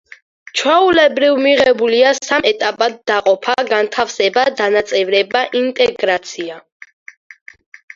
[0.61, 6.63] ჩვეულებრივ, მიღებულია სამ ეტაპად დაყოფა: განთავსება, დანაწევრება, ინტეგრაცია.